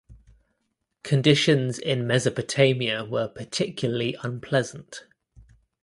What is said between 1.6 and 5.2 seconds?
in Mesopotamia were particularly unpleasant.